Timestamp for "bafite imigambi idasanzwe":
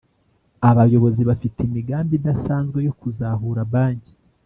1.29-2.79